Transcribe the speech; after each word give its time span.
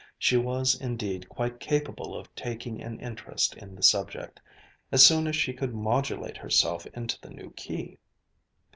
She 0.17 0.35
was 0.35 0.73
indeed 0.81 1.29
quite 1.29 1.59
capable 1.59 2.17
of 2.17 2.33
taking 2.33 2.81
an 2.81 2.99
interest 3.01 3.55
in 3.57 3.75
the 3.75 3.83
subject, 3.83 4.41
as 4.91 5.05
soon 5.05 5.27
as 5.27 5.35
she 5.35 5.53
could 5.53 5.75
modulate 5.75 6.37
herself 6.37 6.87
into 6.95 7.21
the 7.21 7.29
new 7.29 7.51
key. 7.51 7.99